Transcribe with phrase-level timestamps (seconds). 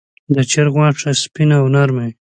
[0.35, 2.13] د چرګ غوښه سپینه او نرمه وي.